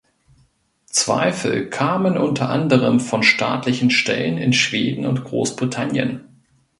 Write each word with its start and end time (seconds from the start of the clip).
Zweifel 0.87 1.69
kamen 1.69 2.17
unter 2.17 2.49
anderem 2.49 2.99
von 2.99 3.21
staatlichen 3.21 3.91
Stellen 3.91 4.39
in 4.39 4.51
Schweden 4.51 5.05
und 5.05 5.23
Großbritannien. 5.23 6.21